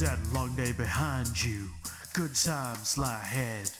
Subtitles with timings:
[0.00, 1.68] that long day behind you.
[2.14, 3.70] Good times lie ahead.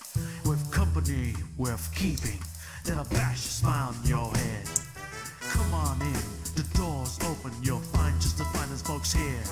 [0.44, 2.38] With company worth keeping,
[2.84, 4.68] that'll bash a smile on your head.
[5.40, 6.20] Come on in,
[6.56, 9.42] the door's open, you'll find just the finest folks here.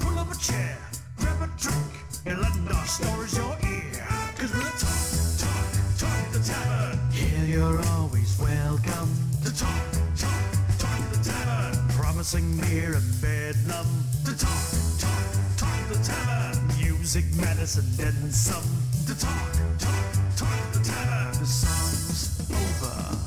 [0.00, 0.76] Pull up a chair,
[1.16, 1.92] grab a drink,
[2.26, 4.06] and lend our stories your ear.
[4.36, 5.00] Cause we'll talk,
[5.40, 7.10] talk, talk at the tavern.
[7.12, 9.08] Here you're always welcome.
[9.42, 9.84] To talk,
[10.16, 10.42] talk,
[10.76, 11.88] talk the tavern.
[11.96, 13.86] Promising beer and bedlam.
[14.26, 14.87] To talk, talk, talk
[15.88, 16.66] the tavern.
[16.78, 18.62] Music, medicine, and some.
[19.06, 21.40] To talk, talk, talk the tavern.
[21.40, 23.18] The song's over.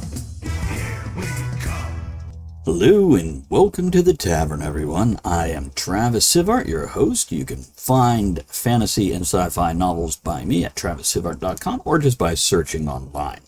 [2.64, 5.20] Hello and welcome to the tavern, everyone.
[5.26, 7.32] I am Travis Sivart, your host.
[7.32, 12.88] You can find fantasy and sci-fi novels by me at travissivart.com or just by searching
[12.88, 13.42] online.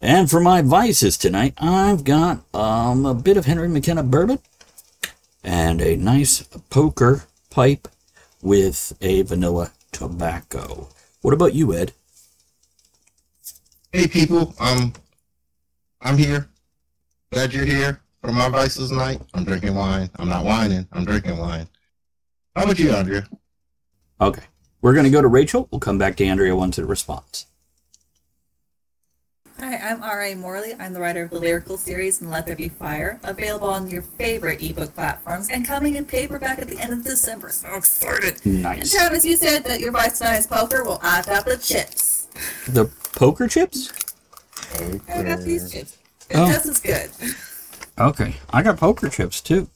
[0.00, 4.38] And for my vices tonight, I've got um, a bit of Henry McKenna bourbon
[5.44, 7.88] and a nice poker pipe
[8.42, 10.88] with a vanilla tobacco.
[11.22, 11.92] What about you, Ed?
[13.92, 14.92] Hey people, um,
[16.00, 16.48] I'm here.
[17.30, 19.20] Glad you're here for my vices night.
[19.32, 20.10] I'm drinking wine.
[20.16, 20.86] I'm not whining.
[20.92, 21.68] I'm drinking wine.
[22.56, 23.26] How about you, Andrea?
[24.20, 24.42] Okay,
[24.80, 25.68] we're going to go to Rachel.
[25.70, 27.46] We'll come back to Andrea once it responds.
[29.62, 30.34] Hi, I'm R.A.
[30.34, 30.74] Morley.
[30.80, 34.02] I'm the writer of the lyrical series and Let There Be Fire, available on your
[34.02, 37.50] favorite ebook platforms and coming in paperback at the end of December.
[37.50, 38.44] So excited!
[38.44, 38.92] And Nice.
[38.92, 40.82] Travis, you said that your vice is poker.
[40.82, 42.26] Well, I've got the chips.
[42.66, 43.92] The poker chips?
[45.08, 45.96] I got these chips.
[46.28, 46.70] It's Oh.
[46.70, 47.12] as good.
[48.00, 49.68] Okay, I got poker chips too.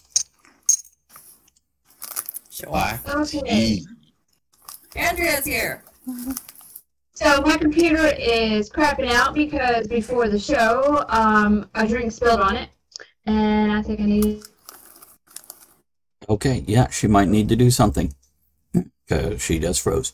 [2.67, 3.07] Off.
[3.09, 3.83] Okay.
[4.97, 5.85] Andrea's here.
[7.17, 12.57] So my computer is crapping out because before the show, um, a drink spilled on
[12.57, 12.69] it,
[13.25, 14.43] and I think I need.
[16.29, 18.15] Okay, yeah, she might need to do something.
[18.73, 20.13] Because she does froze.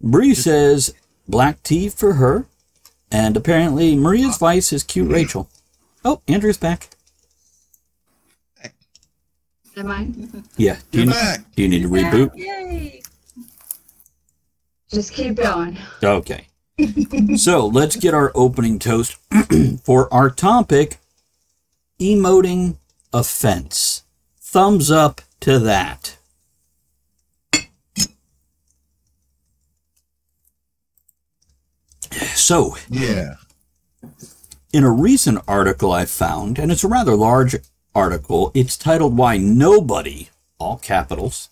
[0.00, 0.94] Bree says
[1.28, 2.46] black tea for her.
[3.12, 5.50] And apparently Maria's vice is cute Rachel.
[6.02, 6.88] Oh, Andrew's back.
[9.76, 10.08] Am I?
[10.56, 10.78] Yeah.
[10.90, 11.40] Do you, You're back.
[11.54, 12.34] do you need to reboot?
[12.34, 13.01] Yay!
[14.92, 15.78] Just keep going.
[16.02, 16.46] Okay.
[17.36, 19.16] so let's get our opening toast
[19.84, 20.98] for our topic
[22.00, 22.76] emoting
[23.12, 24.02] offense.
[24.38, 26.16] Thumbs up to that.
[32.34, 33.34] So, Yeah.
[34.72, 37.56] in a recent article I found, and it's a rather large
[37.94, 40.28] article, it's titled Why Nobody,
[40.58, 41.48] all capitals,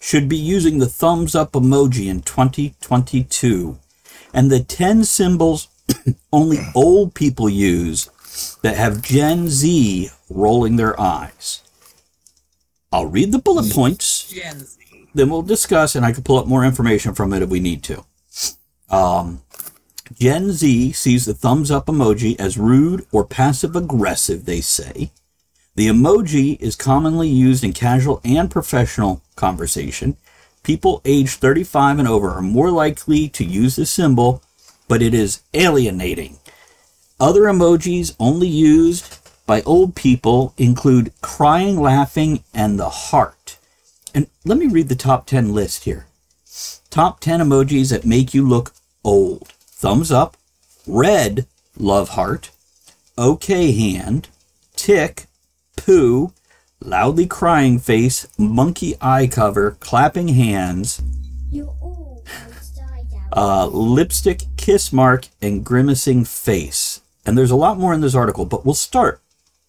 [0.00, 3.78] should be using the thumbs up emoji in 2022.
[4.32, 5.68] And the 10 symbols
[6.32, 8.10] only old people use
[8.62, 11.62] that have Gen Z rolling their eyes.
[12.92, 15.08] I'll read the bullet points Gen Z.
[15.14, 17.82] then we'll discuss, and I can pull up more information from it if we need
[17.84, 18.04] to.
[18.90, 19.42] Um,
[20.14, 25.10] Gen Z sees the thumbs up emoji as rude or passive aggressive, they say.
[25.76, 30.16] The emoji is commonly used in casual and professional conversation.
[30.62, 34.42] People aged 35 and over are more likely to use this symbol,
[34.88, 36.38] but it is alienating.
[37.20, 43.58] Other emojis only used by old people include crying, laughing, and the heart.
[44.14, 46.06] And let me read the top 10 list here.
[46.88, 48.72] Top 10 emojis that make you look
[49.04, 49.48] old.
[49.60, 50.38] Thumbs up,
[50.86, 51.46] red,
[51.78, 52.50] love heart,
[53.18, 54.28] okay hand,
[54.74, 55.26] tick,
[55.76, 56.32] poo,
[56.80, 61.00] loudly crying face, monkey eye cover, clapping hands,
[61.50, 63.38] You all almost died out.
[63.38, 67.00] uh, lipstick, kiss mark, and grimacing face.
[67.24, 69.20] And there's a lot more in this article, but we'll start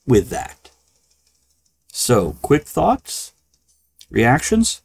[0.05, 0.69] with that.
[1.91, 3.33] So, quick thoughts?
[4.09, 4.81] Reactions?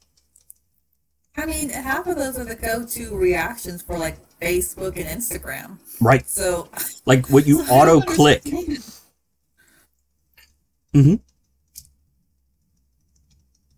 [1.36, 5.78] I mean, half of those are the go-to reactions for like Facebook and Instagram.
[6.00, 6.28] Right.
[6.28, 6.68] So
[7.06, 8.42] Like what you I don't auto click.
[10.94, 11.20] Understand.
[11.20, 11.22] hmm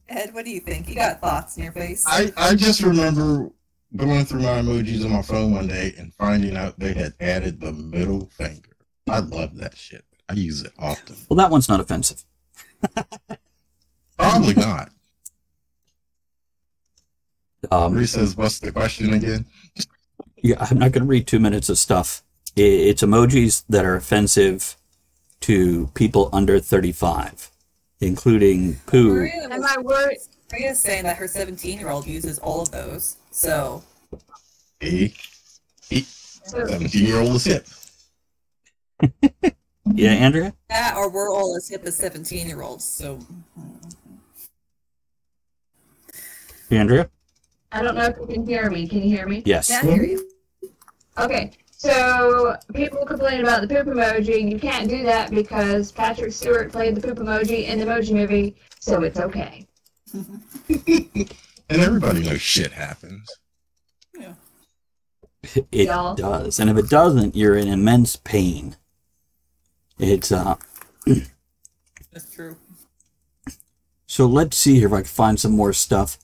[0.07, 0.89] Ed, what do you think?
[0.89, 2.05] You got thoughts in your face?
[2.07, 3.50] I, I just remember
[3.97, 7.61] going through my emojis on my phone one day and finding out they had added
[7.61, 8.71] the middle finger.
[9.09, 10.05] I love that shit.
[10.29, 11.17] I use it often.
[11.29, 12.25] Well, that one's not offensive.
[14.19, 14.91] Probably not.
[17.71, 19.47] Um, Bree says, what's the question again?
[20.43, 22.23] yeah, I'm not going to read two minutes of stuff.
[22.56, 24.77] It's emojis that are offensive
[25.44, 27.50] to people under 35,
[28.00, 29.12] including poo.
[29.14, 30.19] Maria Am was- I worried?
[30.52, 33.17] Maria's saying that her 17 year old uses all of those.
[33.31, 33.82] So
[34.82, 35.12] A,
[35.91, 37.67] a 17 year old is hip.
[39.93, 40.55] Yeah, Andrea?
[40.70, 42.85] that, or we're all as hip as 17 year olds.
[42.87, 43.19] So
[46.70, 47.11] Andrea?
[47.70, 48.88] I don't know if you can hear me.
[48.88, 49.43] Can you hear me?
[49.44, 49.69] Yes.
[49.69, 50.31] Yeah, I hear you.
[51.19, 51.50] Okay.
[51.85, 54.51] So people complain about the poop emoji.
[54.51, 58.57] You can't do that because Patrick Stewart played the poop emoji in the Emoji Movie,
[58.81, 59.67] so it's okay.
[60.15, 61.31] and
[61.69, 63.29] everybody knows shit happens.
[64.19, 64.33] Yeah.
[65.71, 66.15] It Y'all.
[66.15, 66.59] does.
[66.59, 68.77] And if it doesn't, you're in immense pain.
[69.99, 70.55] It's uh
[72.15, 72.57] That's true.
[74.07, 76.17] so let's see here if I can find some more stuff.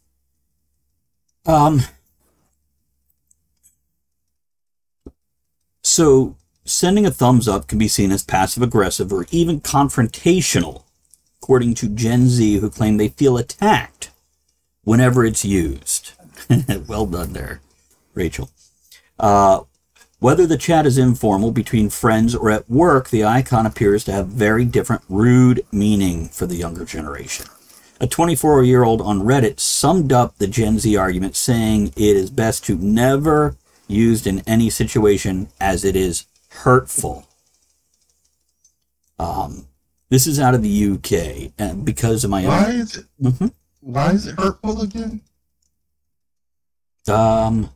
[1.44, 1.82] Um
[5.90, 10.84] So sending a thumbs up can be seen as passive aggressive or even confrontational,
[11.42, 14.12] according to Gen Z who claim they feel attacked
[14.84, 16.12] whenever it's used.
[16.86, 17.60] well done there,
[18.14, 18.50] Rachel.
[19.18, 19.62] Uh,
[20.20, 24.28] whether the chat is informal between friends or at work, the icon appears to have
[24.28, 27.46] very different rude meaning for the younger generation.
[28.00, 32.30] A 24 year old on Reddit summed up the Gen Z argument saying it is
[32.30, 33.56] best to never
[33.90, 37.26] used in any situation as it is hurtful.
[39.18, 39.66] Um,
[40.08, 42.74] this is out of the UK, and because of my Why own.
[42.76, 43.06] is it?
[43.20, 43.52] Mhm.
[43.80, 45.20] Why is it hurtful again?
[47.08, 47.70] Um,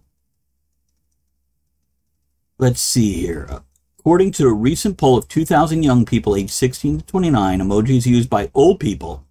[2.58, 3.62] let's see here.
[3.98, 8.28] According to a recent poll of 2,000 young people aged 16 to 29, emojis used
[8.28, 9.24] by old people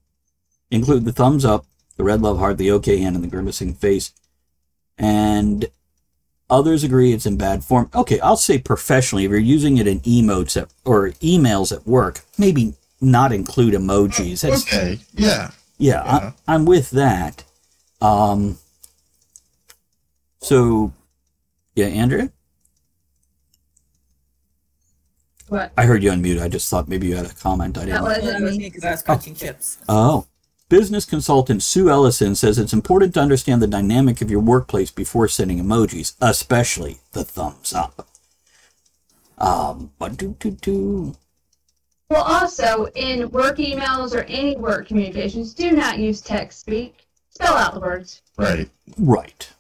[0.72, 1.66] include the thumbs up,
[1.96, 4.12] the red love heart, the okay hand, and the grimacing face.
[4.98, 5.66] And
[6.54, 7.90] others agree it's in bad form.
[7.96, 12.22] Okay, I'll say professionally, if you're using it in emotes at, or emails at work,
[12.38, 14.42] maybe not include emojis.
[14.42, 15.52] That's, Okay, yeah.
[15.78, 16.32] yeah, Yeah.
[16.48, 17.44] I, I'm with that.
[18.02, 18.58] Um,
[20.42, 20.94] so,
[21.76, 22.32] yeah, Andrea,
[25.48, 25.72] What?
[25.78, 26.42] I heard you unmute.
[26.42, 27.78] I just thought maybe you had a comment.
[27.78, 28.04] I didn't.
[28.04, 29.78] That was me because I was crunching chips.
[29.90, 30.26] Oh.
[30.74, 35.28] Business consultant Sue Ellison says it's important to understand the dynamic of your workplace before
[35.28, 38.08] sending emojis, especially the thumbs up.
[39.38, 41.16] Um, but do do do.
[42.10, 47.06] Well, also in work emails or any work communications, do not use text speak.
[47.30, 48.24] Spell out the words.
[48.36, 48.68] Right,
[48.98, 49.54] Right.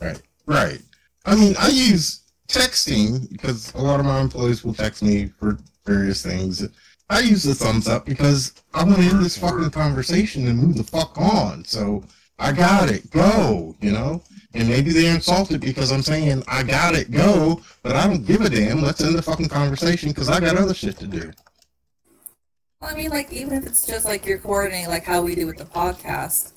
[0.00, 0.82] right, right.
[1.24, 5.56] I mean, I use texting because a lot of my employees will text me for
[5.86, 6.66] various things.
[7.10, 10.76] I use the thumbs up because I want to end this fucking conversation and move
[10.76, 11.64] the fuck on.
[11.64, 12.04] So
[12.38, 14.22] I got it, go, you know?
[14.54, 18.42] And maybe they're insulted because I'm saying I got it, go, but I don't give
[18.42, 18.82] a damn.
[18.82, 21.30] Let's end the fucking conversation because I got other shit to do.
[22.80, 25.46] Well, I mean, like, even if it's just like you're coordinating, like how we do
[25.46, 26.52] with the podcast,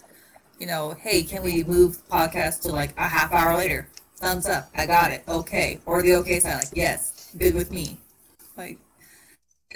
[0.59, 3.87] you know, hey, can we move the podcast to like a half hour later?
[4.17, 5.79] Thumbs up, I got it, okay.
[5.85, 7.97] Or the okay sign, like, yes, good with me.
[8.55, 8.77] Like,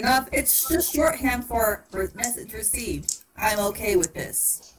[0.03, 3.23] know, it's just shorthand for message received.
[3.37, 4.73] I'm okay with this.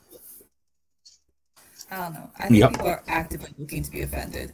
[1.91, 2.31] I don't know.
[2.39, 2.71] I think Yep.
[2.73, 4.53] people are actively looking to be offended.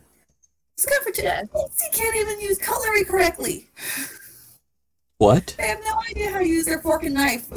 [0.74, 1.48] It's good for Yes.
[1.52, 3.68] They can't even use cutlery correctly.
[5.18, 5.54] What?
[5.56, 7.48] They have no idea how to use their fork and knife.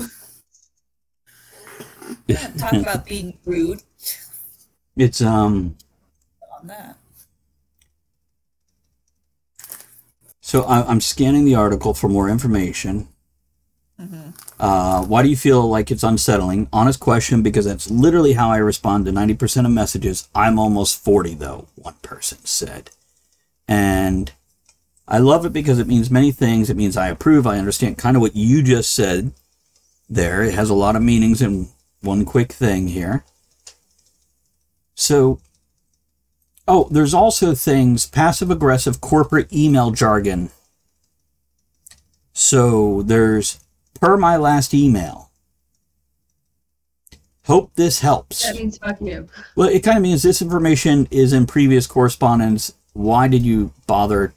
[2.57, 3.81] Talk about being rude
[4.95, 5.75] It's um.
[6.59, 6.97] on that.
[10.55, 13.09] So I, I'm scanning the article for more information.
[14.57, 16.69] Uh, why do you feel like it's unsettling?
[16.71, 20.29] Honest question, because that's literally how I respond to 90% of messages.
[20.33, 22.91] I'm almost 40, though, one person said.
[23.67, 24.31] And
[25.05, 26.69] I love it because it means many things.
[26.69, 27.45] It means I approve.
[27.45, 29.33] I understand kind of what you just said
[30.09, 30.41] there.
[30.41, 31.67] It has a lot of meanings in
[31.99, 33.25] one quick thing here.
[34.93, 35.41] So,
[36.67, 40.49] oh, there's also things passive aggressive corporate email jargon.
[42.33, 43.59] So there's
[43.99, 45.29] per my last email.
[47.45, 48.43] Hope this helps.
[48.43, 49.27] That means fuck you.
[49.55, 52.73] Well, it kind of means this information is in previous correspondence.
[52.93, 54.33] Why did you bother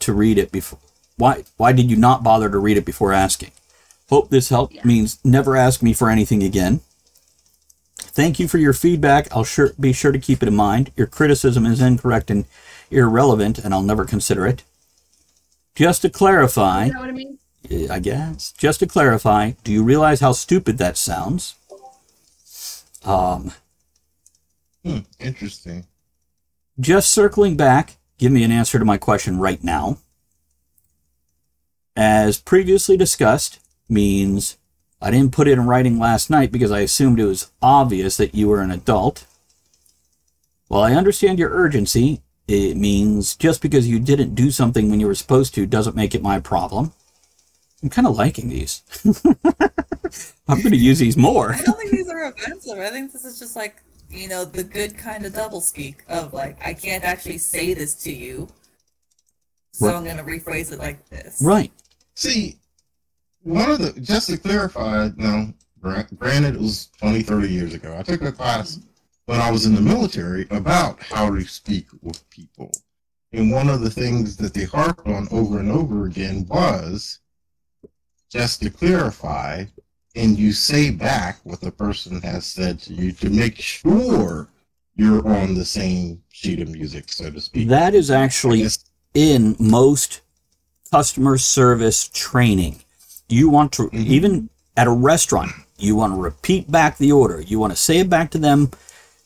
[0.00, 0.78] to read it before?
[1.16, 3.50] Why why did you not bother to read it before asking?
[4.08, 4.82] Hope this helped Yeah.
[4.84, 6.80] means never ask me for anything again.
[8.12, 9.28] Thank you for your feedback.
[9.34, 10.92] I'll sure be sure to keep it in mind.
[10.96, 12.44] Your criticism is incorrect and
[12.90, 14.62] irrelevant, and I'll never consider it.
[15.74, 17.38] Just to clarify, You know what I mean?
[17.90, 18.52] I guess.
[18.52, 21.54] Just to clarify, do you realize how stupid that sounds?
[23.04, 23.52] Um,
[24.84, 25.86] Hmm, interesting.
[26.78, 29.98] just circling back, give me an answer to my question right now.
[31.96, 34.56] As previously discussed, means
[35.02, 38.34] I didn't put it in writing last night because I assumed it was obvious that
[38.34, 39.26] you were an adult.
[40.68, 45.06] While I understand your urgency, it means just because you didn't do something when you
[45.06, 46.92] were supposed to doesn't make it my problem.
[47.82, 48.82] I'm kind of liking these.
[50.48, 51.52] I'm going to use these more.
[51.52, 52.78] I don't think these are offensive.
[52.78, 53.82] I think this is just like
[54.12, 58.12] you know, the good kind of doublespeak of like, I can't actually say this to
[58.12, 58.48] you,
[59.72, 59.96] so Right.
[59.96, 61.40] I'm gonna rephrase it like this.
[61.42, 61.72] Right.
[62.14, 62.58] See,
[63.42, 67.96] one of the just to clarify, now, gra- granted, it was 20, 30 years ago.
[67.98, 68.80] I took a class
[69.26, 72.72] when I was in the military about how to speak with people.
[73.32, 77.20] And one of the things that they harped on over and over again was
[78.30, 79.64] just to clarify,
[80.14, 84.48] and you say back what the person has said to you to make sure
[84.96, 87.68] you're on the same sheet of music, so to speak.
[87.68, 88.66] That is actually
[89.14, 90.20] in most
[90.90, 92.81] customer service training.
[93.32, 94.06] You want to, Mhm.
[94.06, 97.40] even at a restaurant, you want to repeat back the order.
[97.40, 98.70] You want to say it back to them.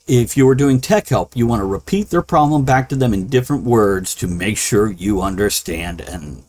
[0.07, 3.13] If you were doing tech help, you want to repeat their problem back to them
[3.13, 6.01] in different words to make sure you understand.
[6.01, 6.45] And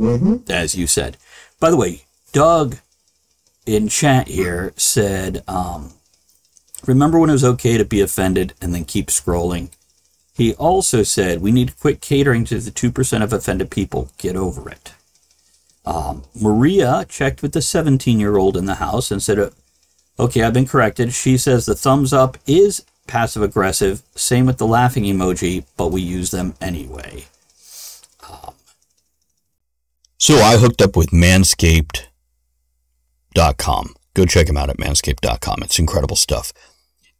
[0.00, 0.48] Mhm.
[0.50, 1.18] as you said,
[1.60, 2.78] by the way, Doug
[3.66, 5.92] in chat here said, um,
[6.86, 9.68] remember when it was okay to be offended and then keep scrolling?
[10.32, 14.08] He also said, we need to quit catering to the 2% of offended people.
[14.16, 14.92] Get over it.
[15.84, 19.52] Um, Maria checked with the 17 year old in the house and said,
[20.18, 21.12] okay, I've been corrected.
[21.12, 24.02] She says the thumbs up is passive aggressive.
[24.14, 27.24] Same with the laughing emoji, but we use them anyway.
[28.30, 28.54] Um,
[30.18, 33.94] so I hooked up with Manscaped.com.
[34.14, 35.62] Go check them out at manscaped.com.
[35.62, 36.52] It's incredible stuff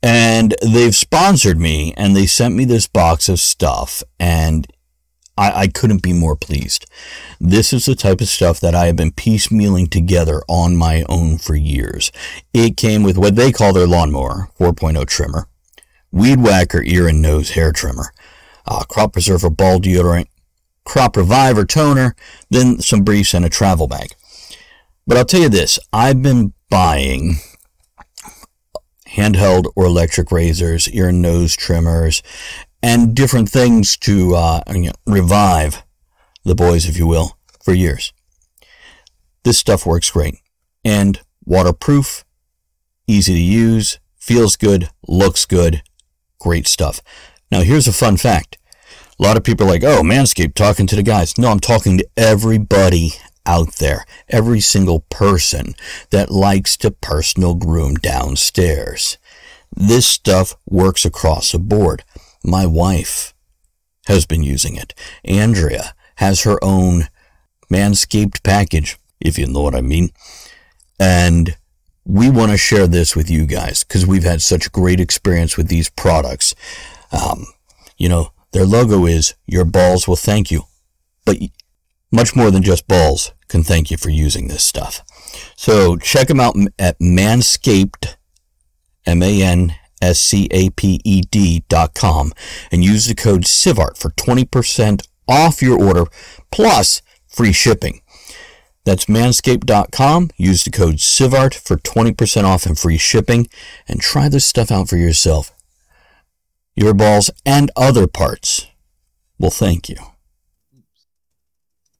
[0.02, 4.66] and they've sponsored me and they sent me this box of stuff and
[5.36, 6.86] I, I couldn't be more pleased.
[7.40, 11.38] This is the type of stuff that I have been piecemealing together on my own
[11.38, 12.12] for years.
[12.52, 15.48] It came with what they call their lawnmower 4.0 trimmer,
[16.10, 18.12] weed whacker ear and nose hair trimmer,
[18.66, 20.26] uh, crop preserver ball deodorant,
[20.84, 22.14] crop reviver toner,
[22.50, 24.14] then some briefs and a travel bag.
[25.06, 27.36] But I'll tell you this, I've been buying
[29.08, 32.22] handheld or electric razors, ear and nose trimmers,
[32.82, 35.82] and different things to uh, you know, revive
[36.44, 38.12] the boys, if you will, for years.
[39.44, 40.36] This stuff works great
[40.84, 42.24] and waterproof,
[43.06, 45.82] easy to use, feels good, looks good,
[46.38, 47.00] great stuff.
[47.50, 48.58] Now, here's a fun fact.
[49.18, 51.38] A lot of people are like, oh, Manscaped talking to the guys.
[51.38, 53.12] No, I'm talking to everybody
[53.44, 55.74] out there, every single person
[56.10, 59.18] that likes to personal groom downstairs.
[59.74, 62.04] This stuff works across the board.
[62.44, 63.34] My wife
[64.06, 64.94] has been using it.
[65.24, 67.08] Andrea has her own
[67.72, 70.10] Manscaped package, if you know what I mean.
[70.98, 71.56] And
[72.04, 75.68] we want to share this with you guys because we've had such great experience with
[75.68, 76.54] these products.
[77.12, 77.46] Um,
[77.96, 80.64] you know, their logo is Your Balls Will Thank You.
[81.24, 81.38] But
[82.10, 85.02] much more than just balls can thank you for using this stuff.
[85.56, 88.16] So check them out at Manscaped,
[90.02, 92.32] M-A-N-S-C-A-P-E-D dot com
[92.70, 96.04] and use the code SIVART for 20% off your order
[96.50, 98.02] plus free shipping.
[98.84, 100.30] That's manscaped.com.
[100.36, 103.48] Use the code SIVART for 20% off and free shipping
[103.86, 105.52] and try this stuff out for yourself.
[106.74, 108.66] Your balls and other parts
[109.38, 109.96] will thank you.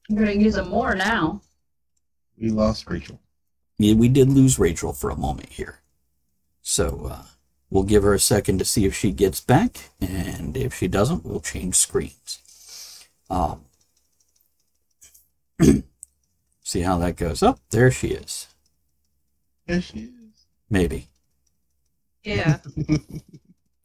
[0.09, 1.41] I'm gonna use them more now.
[2.37, 3.21] We lost Rachel.
[3.77, 5.79] Yeah, we did lose Rachel for a moment here.
[6.61, 7.23] So uh,
[7.73, 11.25] we'll give her a second to see if she gets back, and if she doesn't,
[11.25, 13.07] we'll change screens.
[13.31, 13.65] Um,
[16.63, 17.41] see how that goes.
[17.41, 18.47] Oh, there she is.
[19.65, 20.45] There she is.
[20.69, 21.07] Maybe.
[22.23, 22.59] Yeah.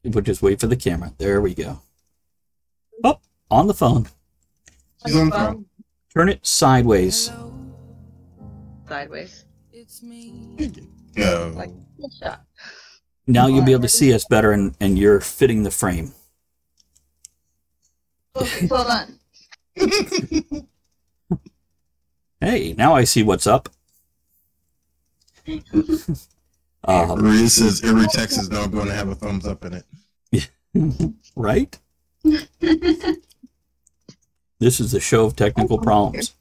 [0.04, 1.12] We'll just wait for the camera.
[1.18, 1.80] There we go.
[3.04, 3.18] Oh,
[3.50, 4.06] on the phone.
[5.04, 5.66] She's on the phone.
[6.14, 7.30] Turn it sideways.
[8.88, 9.44] Sideways.
[9.70, 10.72] It's me.
[11.14, 11.52] Go.
[11.54, 12.47] Like good shot.
[13.28, 16.12] Now you'll be able to see us better, and, and you're fitting the frame.
[18.34, 19.18] Hold on.
[22.40, 23.68] Hey, now I see what's up.
[25.48, 29.82] um, Maria says every text is now going to have a thumbs up in
[30.32, 30.50] it.
[31.36, 31.76] right?
[34.60, 36.34] this is the show of technical problems.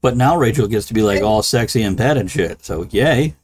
[0.00, 2.64] But now Rachel gets to be like all sexy and pet and shit.
[2.64, 3.36] So yay.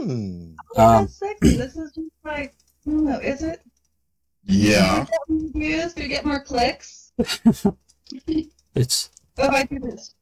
[0.00, 0.54] Mm.
[0.76, 1.56] Yeah, Um, that's sexy.
[1.56, 2.54] This is just like,
[2.86, 3.60] I don't know, is it?
[4.44, 5.02] Yeah.
[5.02, 7.12] Is that what we use to get more clicks?
[8.74, 10.14] It's Oh, I do this.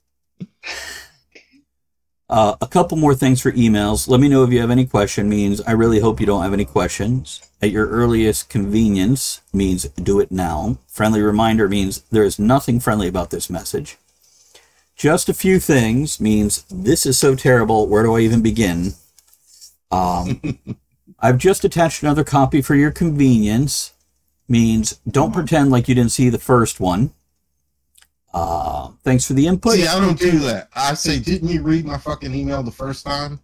[2.29, 4.09] uh, a couple more things for emails.
[4.09, 5.29] Let me know if you have any question.
[5.29, 7.41] Means I really hope you don't have any questions.
[7.63, 10.79] At your earliest convenience means do it now.
[10.87, 13.97] Friendly reminder means there is nothing friendly about this message.
[14.97, 17.87] Just a few things means this is so terrible.
[17.87, 18.95] Where do I even begin?
[19.91, 20.59] Um,
[21.21, 23.93] I've just attached another copy for your convenience.
[24.51, 27.13] Means don't pretend like you didn't see the first one.
[28.33, 29.75] Uh, thanks for the input.
[29.75, 30.69] See, I don't do that.
[30.75, 33.41] I say, didn't you read my fucking email the first time?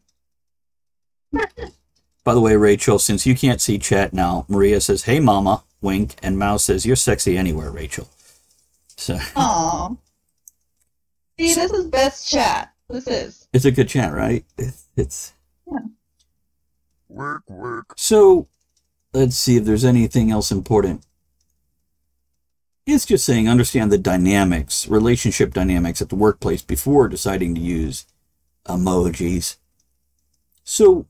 [2.24, 6.16] By the way, Rachel, since you can't see chat now, Maria says, "Hey, Mama," wink,
[6.22, 8.08] and Mouse says, "You're sexy anywhere, Rachel."
[8.96, 9.88] So Aw.
[11.38, 12.72] See, this is best chat.
[12.88, 13.48] This is.
[13.52, 14.44] it's a good chat, right?
[14.56, 15.32] It's, it's
[15.70, 15.78] Yeah.
[17.14, 17.94] Work, work.
[17.96, 18.48] so.
[19.12, 21.06] Let's see if there's anything else important.
[22.84, 28.06] It's just saying understand the dynamics, relationship dynamics at the workplace before deciding to use
[28.66, 29.56] emojis.
[30.64, 31.06] So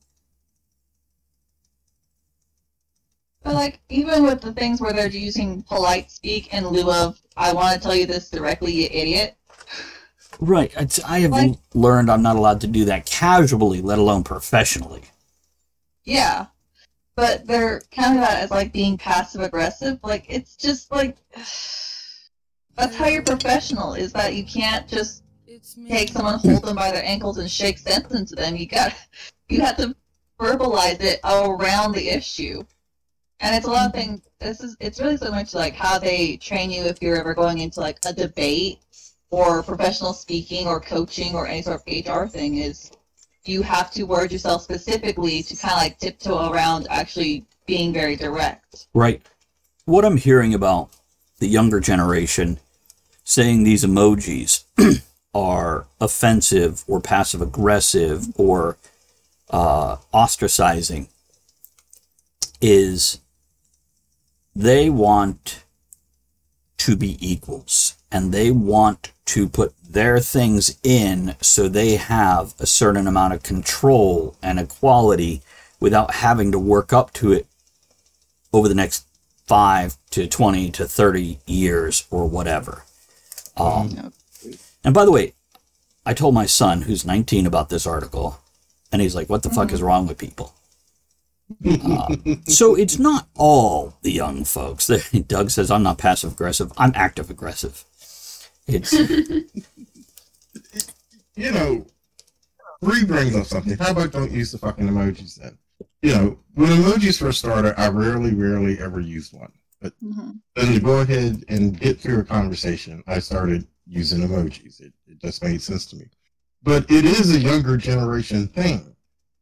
[3.42, 7.54] But like, even with the things where they're using polite speak in lieu of "I
[7.54, 9.34] want to tell you this directly, you idiot."
[10.40, 10.72] Right.
[10.76, 15.04] It's, I have Like- learned I'm not allowed to do that casually, let alone professionally.
[16.04, 16.46] Yeah.
[17.16, 19.98] But they're counting that as like being passive aggressive.
[20.02, 21.16] Like it's just like
[22.76, 23.94] that's how you're professional.
[23.94, 25.22] Is that you can't just
[25.88, 28.56] take someone, hold them by their ankles, and shake sense into them.
[28.56, 28.94] You got
[29.48, 29.94] you have to
[30.38, 32.62] verbalize it around the issue.
[33.40, 34.10] And it's a lot of mm-hmm.
[34.10, 34.28] things.
[34.40, 37.58] This is it's really so much like how they train you if you're ever going
[37.58, 38.78] into like a debate
[39.30, 42.90] or professional speaking or coaching or any sort of HR thing is
[43.44, 48.16] you have to word yourself specifically to kind of like tiptoe around actually being very
[48.16, 48.86] direct.
[48.94, 49.22] Right.
[49.84, 50.90] What I'm hearing about
[51.38, 52.58] the younger generation
[53.24, 54.64] saying these emojis
[55.34, 58.76] are offensive or passive aggressive or
[59.50, 61.08] uh, ostracizing
[62.60, 63.20] is
[64.54, 65.64] they want
[66.78, 72.66] to be equals and they want to put their things in so they have a
[72.66, 75.40] certain amount of control and equality
[75.80, 77.46] without having to work up to it
[78.52, 79.06] over the next
[79.46, 82.84] 5 to 20 to 30 years or whatever.
[83.56, 84.12] Um,
[84.82, 85.34] and by the way,
[86.06, 88.40] I told my son, who's 19, about this article,
[88.92, 90.54] and he's like, What the fuck is wrong with people?
[91.66, 94.86] Uh, so it's not all the young folks.
[95.28, 97.84] Doug says, I'm not passive aggressive, I'm active aggressive.
[98.66, 98.92] It's
[101.36, 101.86] you know,
[102.80, 103.76] Bree brings up something.
[103.78, 105.58] How about don't use the fucking emojis then?
[106.02, 109.52] You know, when emojis first started, I rarely, rarely ever used one.
[109.80, 110.38] But Mhm.
[110.54, 114.80] then to go ahead and get through a conversation, I started using emojis.
[114.80, 116.06] It, it just made sense to me.
[116.62, 118.96] But it is a younger generation thing.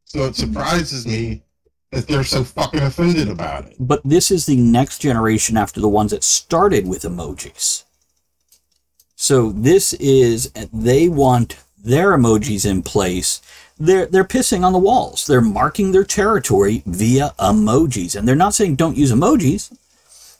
[0.05, 1.43] So it surprises me
[1.91, 3.75] that they're so fucking offended about it.
[3.79, 7.82] but this is the next generation after the ones that started with emojis.
[9.23, 13.41] So this is they want their emojis in place.
[13.79, 15.25] They're they're pissing on the walls.
[15.25, 19.73] They're marking their territory via emojis, and they're not saying don't use emojis.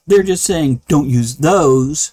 [0.05, 2.11] They're just saying don't use those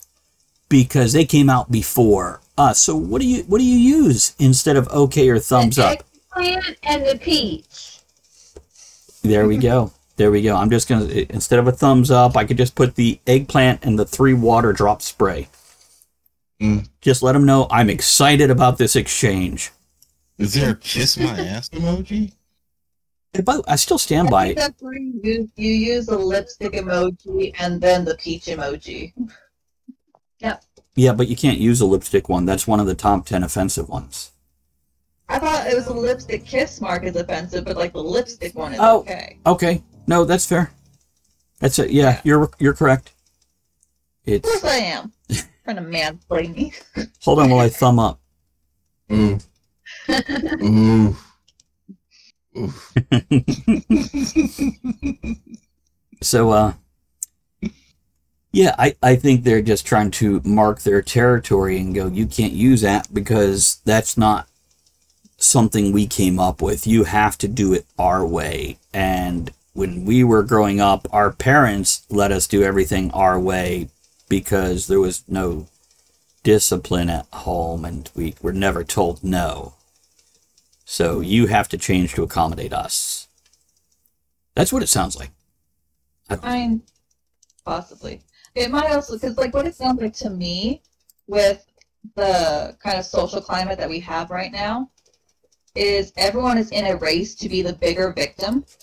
[0.68, 2.78] because they came out before us.
[2.78, 6.04] So what do you what do you use instead of okay or thumbs the up?
[6.36, 7.98] eggplant and the peach.
[9.22, 9.90] There we go.
[10.18, 10.54] There we go.
[10.54, 13.98] I'm just gonna instead of a thumbs up, I could just put the eggplant and
[13.98, 15.48] the three water drop spray.
[16.60, 16.88] Mm.
[17.00, 19.72] Just let them know I'm excited about this exchange.
[20.38, 22.32] Is there a kiss my ass emoji?
[23.34, 24.60] And by the way, I still stand I by think it.
[24.60, 29.12] that's where you use, you use the lipstick emoji and then the peach emoji.
[30.40, 30.64] Yep.
[30.94, 32.46] Yeah, but you can't use a lipstick one.
[32.46, 34.30] That's one of the top ten offensive ones.
[35.28, 38.72] I thought it was a lipstick kiss mark is offensive, but like the lipstick one
[38.72, 39.00] is Oh.
[39.00, 39.38] okay.
[39.46, 40.72] Okay, no, that's fair.
[41.58, 41.90] That's it.
[41.90, 42.20] Yeah, Yeah.
[42.24, 43.12] you're you're correct.
[44.26, 45.12] Of course It's I am.
[45.74, 46.72] Trying to mansplain me.
[47.22, 48.20] hold on while I thumb up.
[49.12, 49.38] Ooh.
[50.62, 51.16] Ooh.
[52.56, 52.72] Ooh.
[56.22, 56.74] So, uh,
[58.52, 62.52] yeah, I, I think they're just trying to mark their territory and go, you can't
[62.52, 64.48] use that because that's not
[65.38, 66.86] something we came up with.
[66.86, 68.76] You have to do it our way.
[68.92, 73.88] And when we were growing up, our parents let us do everything our way
[74.30, 75.66] because there was no
[76.42, 79.74] discipline at home and we were never told no.
[80.86, 83.28] So you have to change to accommodate us.
[84.54, 85.32] That's what it sounds like.
[86.30, 86.82] I mean,
[87.66, 88.22] possibly.
[88.54, 90.80] It might also because like what it sounds like to me
[91.26, 91.66] with
[92.14, 94.90] the kind of social climate that we have right now
[95.74, 98.64] is everyone is in a race to be the bigger victim.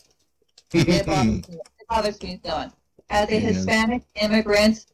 [0.74, 1.56] It bothers me.
[1.80, 2.70] It bothers me so.
[3.10, 4.86] As a Hispanic immigrant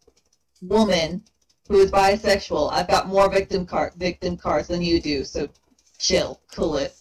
[0.67, 1.23] woman
[1.67, 5.23] who is bisexual, I've got more victim card victim cards than you do.
[5.23, 5.47] So
[5.99, 6.95] chill, cool it.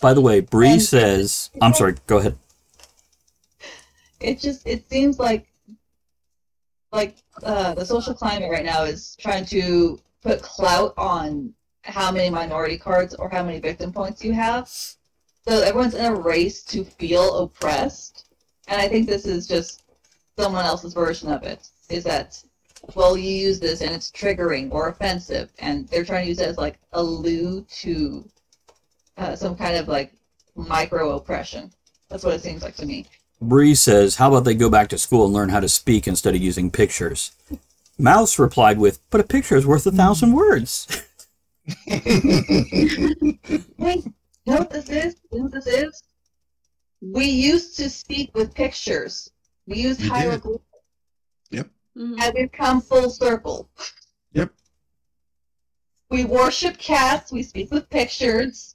[0.00, 2.36] By the way, Bree And- says, I'm sorry, go ahead.
[4.20, 5.46] it just it seems like
[6.92, 12.28] like uh, the social climate right now is trying to put clout on how many
[12.30, 14.68] minority cards or how many victim points you have.
[14.68, 18.26] So everyone's in a race to feel oppressed,
[18.68, 19.84] and I think this is just
[20.38, 21.66] someone else's version of it.
[21.88, 22.42] Is that
[22.94, 26.48] well, you use this and it's triggering or offensive, and they're trying to use it
[26.48, 28.28] as like a lure to
[29.16, 30.12] uh, some kind of like
[30.54, 31.72] micro oppression.
[32.08, 33.06] That's what it seems like to me.
[33.40, 36.34] Bree says, How about they go back to school and learn how to speak instead
[36.34, 37.32] of using pictures?
[37.98, 41.04] Mouse replied with, But a picture is worth a thousand words.
[41.86, 42.00] Hey,
[44.44, 45.16] you know what this is?
[45.30, 46.02] You know what this is?
[47.00, 49.30] We used to speak with pictures.
[49.66, 50.08] We used We
[52.00, 52.18] did.
[52.18, 52.26] hieroglyphs, Mhm.
[52.26, 53.68] and we've come full circle.
[54.32, 54.52] Yep.
[56.10, 57.30] We worship cats.
[57.32, 58.74] We speak with pictures.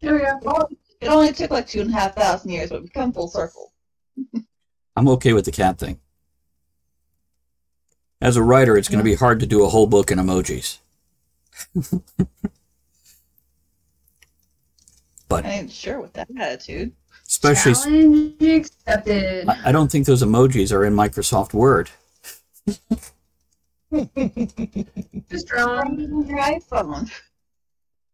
[0.00, 0.68] There we go.
[1.00, 3.72] It only took like two and a half thousand years, but we've come full circle.
[4.96, 5.98] I'm okay with the cat thing.
[8.20, 10.78] As a writer, it's going to be hard to do a whole book in emojis.
[15.28, 16.92] but I ain't sure with that attitude.
[17.32, 19.48] Especially, Challenge accepted.
[19.48, 21.90] I I don't think those emojis are in Microsoft Word.
[25.30, 25.98] Just wrong.
[26.28, 27.10] Your iPhone.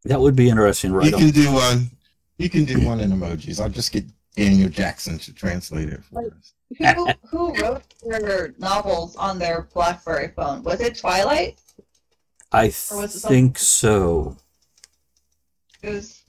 [0.05, 1.07] That would be interesting, right?
[1.07, 1.21] You right?
[1.21, 1.91] can do one.
[2.39, 3.61] You can do one in emojis.
[3.61, 4.05] I'll just get
[4.37, 6.53] Daniel Jackson to translate it for us.
[6.79, 10.63] Who who wrote their novels on their BlackBerry phone?
[10.63, 11.59] Was it Twilight?
[12.53, 12.75] I it
[13.11, 14.37] think so.
[15.83, 16.23] It was.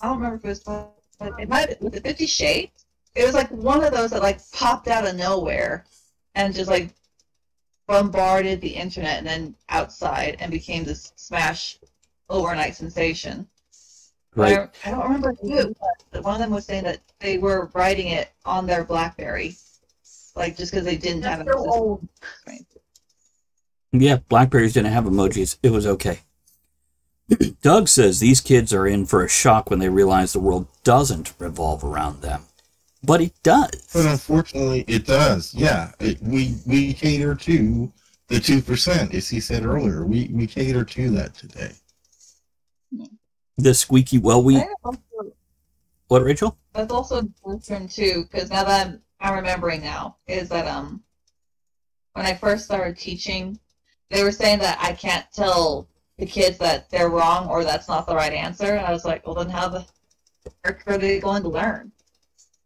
[0.00, 0.88] I don't remember if it was.
[1.16, 1.42] Twilight.
[1.42, 1.82] It might.
[1.82, 2.86] Was it Fifty Shades?
[3.14, 5.84] It was like one of those that like popped out of nowhere,
[6.34, 6.90] and just like
[7.86, 11.78] bombarded the internet and then outside and became this smash
[12.30, 13.46] overnight sensation.
[14.34, 14.68] Right.
[14.84, 15.74] I, I don't remember who.
[16.10, 19.56] But one of them was saying that they were writing it on their BlackBerry,
[20.34, 22.08] like just because they didn't have an so old.
[22.40, 22.66] screen.
[23.92, 25.56] Yeah, Blackberries didn't have emojis.
[25.62, 26.20] It was okay.
[27.62, 31.34] Doug says these kids are in for a shock when they realize the world doesn't
[31.38, 32.42] revolve around them.
[33.02, 33.90] But it does.
[33.92, 35.52] But unfortunately, it does.
[35.54, 37.92] Yeah, it, we we cater to
[38.28, 40.06] the two percent, as he said earlier.
[40.06, 41.72] We we cater to that today.
[43.58, 45.00] The squeaky well we also-
[46.08, 46.56] what Rachel?
[46.72, 51.02] That's also different too, because now that I'm, I'm remembering now, is that um,
[52.12, 53.58] when I first started teaching,
[54.10, 58.06] they were saying that I can't tell the kids that they're wrong or that's not
[58.06, 59.88] the right answer, and I was like, well, then how the heck
[60.86, 61.92] are they going to learn?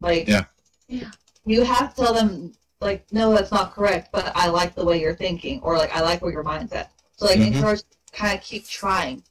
[0.00, 0.44] Like, Yeah.
[0.88, 1.10] Yeah.
[1.44, 5.00] you have to tell them like, no, that's not correct, but I like the way
[5.00, 6.92] you're thinking, or like, I like where your mind's at.
[7.16, 7.54] So like, Mhm.
[7.54, 9.22] encourage, kind of keep trying.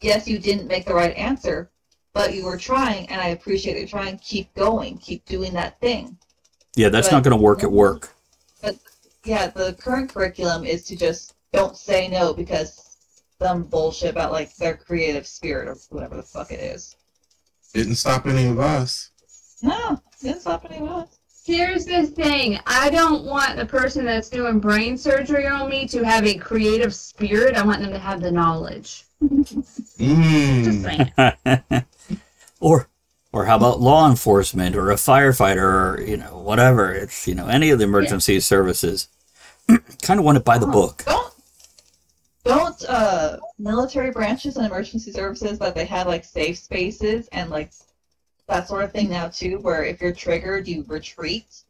[0.00, 1.70] Yes, you didn't make the right answer,
[2.12, 3.88] but you were trying, and I appreciate it.
[3.88, 6.16] Trying, keep going, keep doing that thing.
[6.76, 8.14] Yeah, that's But- not going to work at work.
[8.60, 8.76] But
[9.24, 12.96] yeah, the current curriculum is to just don't say no because
[13.40, 16.94] some bullshit about like their creative spirit or whatever the fuck it is.
[17.74, 19.10] Didn't stop any of us.
[19.62, 21.08] No, didn't stop any of us.
[21.44, 22.58] Here's the thing.
[22.66, 26.94] I don't want the person that's doing brain surgery on me to have a creative
[26.94, 27.56] spirit.
[27.56, 29.04] I want them to have the knowledge.
[29.44, 31.12] Just Mm.
[31.18, 31.84] saying.
[32.60, 32.88] or
[33.32, 37.46] or how about law enforcement or a firefighter or you know whatever it's you know
[37.46, 39.08] any of the emergency services
[40.02, 41.04] kind of want it by the book
[42.44, 47.72] Don't uh military branches and emergency services that they have like safe spaces and like
[48.48, 51.64] that sort of thing now too, where if you're triggered you retreat.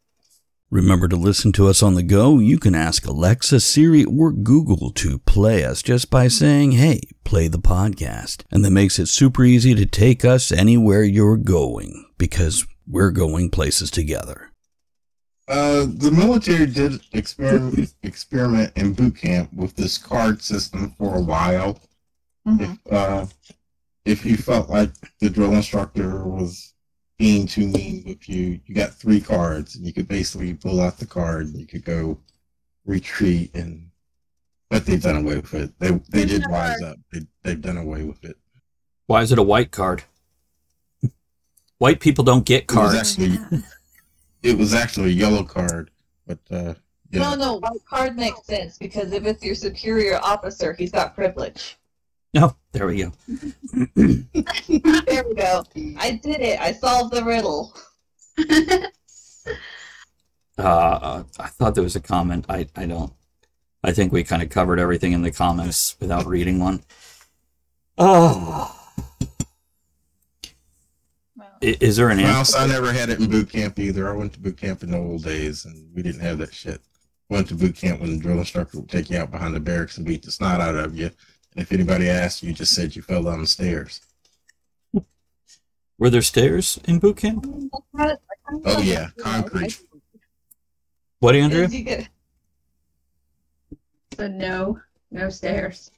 [0.71, 2.39] Remember to listen to us on the go?
[2.39, 7.47] You can ask Alexa, Siri, or Google to play us just by saying, hey, play
[7.47, 8.45] the podcast.
[8.51, 13.51] And that makes it super easy to take us anywhere you're going because we're going
[13.51, 14.52] places together.
[15.49, 21.21] Uh, the military did experiment experiment in boot camp with this card system for a
[21.21, 21.81] while.
[22.47, 22.61] Mhm.
[22.87, 23.27] If uh,
[24.05, 26.75] if you felt like the drill instructor was
[27.19, 30.99] being too mean with you, you got three cards, and you could basically pull out
[30.99, 32.19] the card, and you could go
[32.85, 33.91] retreat, and
[34.71, 35.79] but they've done away with it.
[35.79, 36.97] They they did wise up.
[37.13, 38.37] They they've done away with it.
[39.07, 40.05] why is it a white card
[41.79, 43.39] white people don't get cards actually
[44.43, 45.91] it was actually a yellow card,
[46.27, 46.75] but uh,
[47.11, 47.21] yeah.
[47.21, 51.79] No, no, white card makes sense because if it's your superior officer, he's got privilege.
[52.35, 53.13] no there we go
[53.95, 55.65] There we go.
[55.99, 56.59] I did it.
[56.61, 57.75] I solved the riddle.
[60.59, 63.13] uh, i thought there was a comment i, I don't
[63.85, 66.83] i think we kind of covered everything in the comments without reading one
[67.99, 68.82] oh I-
[71.63, 72.59] Is there an answer?
[72.59, 74.09] I never had it in boot camp either.
[74.09, 76.81] I went to boot camp in the old days, and we didn't have that shit.
[77.31, 79.97] Went to boot camp when the drill instructor would take you out behind the barracks
[79.97, 81.07] and beat the snot out of you.
[81.07, 84.01] And if anybody asked, you just said you fell down the stairs.
[85.99, 87.47] Were there stairs in boot camp?
[88.65, 89.81] Oh yeah, concrete.
[91.21, 91.69] What, Andrea?
[91.69, 92.09] You get-
[94.17, 94.81] So no,
[95.13, 95.93] no stairs.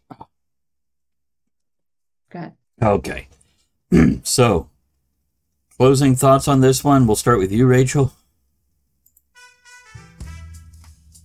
[2.31, 2.53] Okay.
[2.83, 3.29] Okay.
[4.25, 4.69] so,
[5.77, 7.07] closing thoughts on this one.
[7.07, 8.13] We'll start with you, Rachel.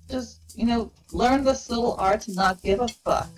[0.09, 3.29] just you know learn this little art to not give a fuck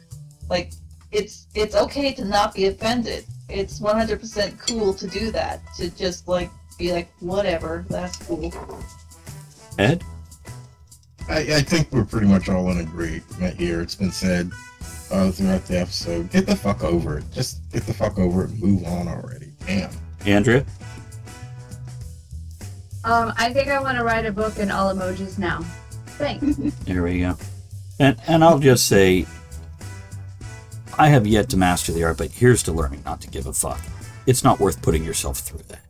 [0.50, 0.72] like
[1.12, 6.28] it's it's okay to not be offended it's 100% cool to do that to just
[6.28, 8.52] like be like whatever that's cool
[9.78, 10.04] Ed?
[11.30, 13.82] I, I think we're pretty much all in agreement here.
[13.82, 14.52] It's been said
[15.12, 16.30] uh, throughout the episode.
[16.30, 17.26] Get the fuck over it.
[17.32, 19.54] Just get the fuck over it move on already.
[19.66, 19.92] Damn.
[20.26, 20.66] Andrea?
[23.04, 25.62] Um, I think I want to write a book in all emojis now.
[26.18, 26.58] Thanks.
[26.86, 27.36] There we go.
[28.00, 29.26] And and I'll just say
[30.98, 33.54] I have yet to master the art, but here's to learning not to give a
[33.54, 33.80] fuck.
[34.28, 35.81] It's not worth putting yourself through that.